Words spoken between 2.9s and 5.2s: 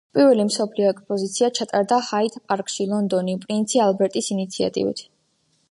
ლონდონი, პრინცი ალბერტის ინიციატივით.